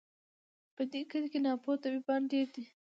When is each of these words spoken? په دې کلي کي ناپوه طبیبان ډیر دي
په 0.75 0.81
دې 0.91 1.01
کلي 1.11 1.27
کي 1.33 1.39
ناپوه 1.45 1.73
طبیبان 1.83 2.21
ډیر 2.31 2.47
دي 2.55 2.63